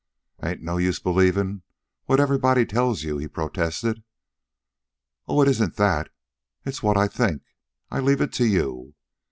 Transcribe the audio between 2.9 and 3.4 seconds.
you," he